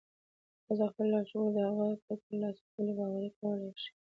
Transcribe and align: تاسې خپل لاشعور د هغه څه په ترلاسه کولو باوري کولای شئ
تاسې 0.65 0.85
خپل 0.91 1.05
لاشعور 1.13 1.49
د 1.55 1.57
هغه 1.67 1.85
څه 1.91 1.99
په 2.05 2.13
ترلاسه 2.25 2.61
کولو 2.71 2.91
باوري 2.99 3.29
کولای 3.37 3.71
شئ 3.81 3.91